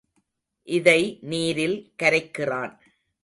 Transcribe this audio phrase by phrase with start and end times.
[0.67, 2.73] இதனை நீரில் கரைக்கிறான்.